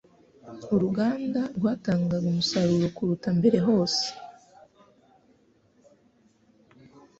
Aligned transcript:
Uruganda 0.75 1.41
rwatangaga 1.57 2.25
umusaruro 2.33 2.87
kuruta 2.95 3.29
mbere 3.37 3.57
hose 3.67 4.07